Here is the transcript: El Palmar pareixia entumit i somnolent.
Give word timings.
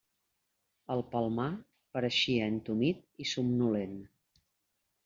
El 0.95 1.03
Palmar 1.11 1.45
pareixia 1.99 2.49
entumit 2.55 3.07
i 3.27 3.31
somnolent. 3.35 3.97